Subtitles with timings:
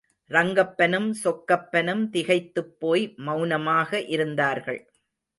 [0.29, 4.81] ரங்கப்பனும் சொக்கப்பனும் திகைத்துப் போய் மௌனமாக இருந்தார்கள்.